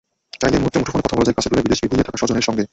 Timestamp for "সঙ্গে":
2.47-2.63